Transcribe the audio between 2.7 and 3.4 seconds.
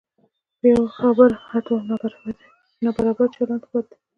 نابرابر